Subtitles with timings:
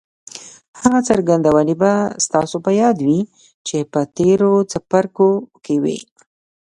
[0.81, 1.91] هغه څرګندونې به
[2.25, 3.21] ستاسې په ياد وي
[3.67, 5.29] چې په تېرو څپرکو
[5.63, 5.99] کې وې.